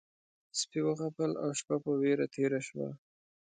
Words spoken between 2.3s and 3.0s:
تېره شوه.